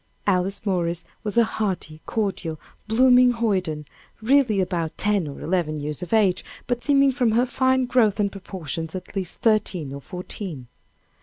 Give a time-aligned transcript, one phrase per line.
[0.25, 3.85] Alice Morris was a hearty, cordial, blooming hoyden,
[4.19, 8.31] really about ten or eleven years of age, but seeming from her fine growth and
[8.31, 10.65] proportions, at least thirteen or fourteen.